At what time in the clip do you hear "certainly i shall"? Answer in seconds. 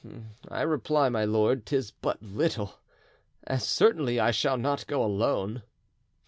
3.67-4.57